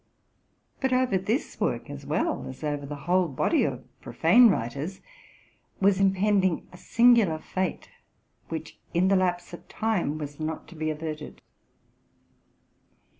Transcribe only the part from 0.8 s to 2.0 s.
over this work,